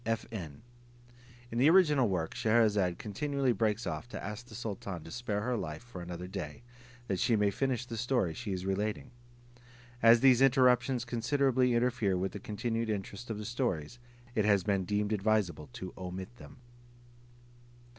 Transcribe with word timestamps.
[FN: 0.03 0.63
In 1.51 1.59
the 1.59 1.69
original 1.69 2.09
work 2.09 2.33
Scheherazade 2.35 2.97
continually 2.97 3.51
breaks 3.51 3.85
off 3.85 4.09
to 4.09 4.23
ask 4.23 4.47
the 4.47 4.55
sultan 4.55 5.03
to 5.03 5.11
spare 5.11 5.41
her 5.41 5.55
life 5.55 5.83
for 5.83 6.01
another 6.01 6.25
day, 6.25 6.63
that 7.07 7.19
she 7.19 7.35
may 7.35 7.51
finish 7.51 7.85
the 7.85 7.97
story 7.97 8.33
she 8.33 8.51
is 8.51 8.65
relating. 8.65 9.11
As 10.01 10.21
these 10.21 10.41
interruptions 10.41 11.05
considerably 11.05 11.75
interfere 11.75 12.17
with 12.17 12.31
the 12.31 12.39
continued 12.39 12.89
interest 12.89 13.29
of 13.29 13.37
the 13.37 13.45
stories, 13.45 13.99
it 14.33 14.43
has 14.43 14.63
been 14.63 14.85
deemed 14.85 15.13
advisable 15.13 15.69
to 15.73 15.93
omit 15.95 16.35
them. 16.37 16.57